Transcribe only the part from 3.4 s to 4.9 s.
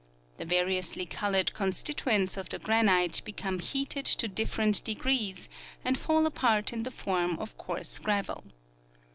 heated to different